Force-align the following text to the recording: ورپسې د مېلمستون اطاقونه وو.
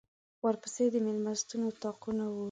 ورپسې 0.45 0.83
د 0.93 0.95
مېلمستون 1.05 1.61
اطاقونه 1.71 2.23
وو. 2.31 2.39